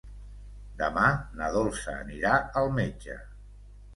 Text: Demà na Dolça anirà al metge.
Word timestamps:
Demà 0.79 1.03
na 1.41 1.49
Dolça 1.57 1.95
anirà 2.05 2.33
al 2.63 2.73
metge. 2.79 3.19